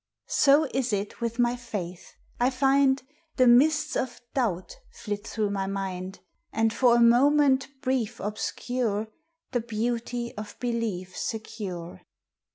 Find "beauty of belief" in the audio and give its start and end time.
9.61-11.15